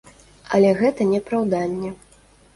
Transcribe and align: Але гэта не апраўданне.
Але 0.55 0.71
гэта 0.79 1.07
не 1.11 1.21
апраўданне. 1.25 1.95